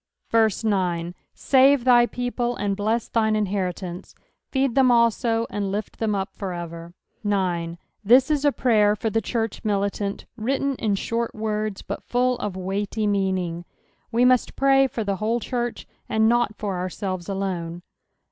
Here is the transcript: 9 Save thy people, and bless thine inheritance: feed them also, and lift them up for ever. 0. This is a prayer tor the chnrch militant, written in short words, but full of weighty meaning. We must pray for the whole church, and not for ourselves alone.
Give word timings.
9 0.63 1.13
Save 1.35 1.83
thy 1.83 2.07
people, 2.07 2.55
and 2.55 2.75
bless 2.75 3.07
thine 3.07 3.35
inheritance: 3.35 4.15
feed 4.49 4.73
them 4.73 4.89
also, 4.89 5.45
and 5.51 5.71
lift 5.71 5.99
them 5.99 6.15
up 6.15 6.33
for 6.33 6.53
ever. 6.53 6.95
0. 7.21 7.77
This 8.03 8.31
is 8.31 8.43
a 8.43 8.51
prayer 8.51 8.95
tor 8.95 9.11
the 9.11 9.21
chnrch 9.21 9.63
militant, 9.63 10.25
written 10.35 10.73
in 10.77 10.95
short 10.95 11.35
words, 11.35 11.83
but 11.83 12.01
full 12.01 12.39
of 12.39 12.57
weighty 12.57 13.05
meaning. 13.05 13.63
We 14.11 14.25
must 14.25 14.55
pray 14.55 14.87
for 14.87 15.03
the 15.03 15.17
whole 15.17 15.39
church, 15.39 15.85
and 16.09 16.27
not 16.27 16.55
for 16.55 16.79
ourselves 16.79 17.29
alone. 17.29 17.83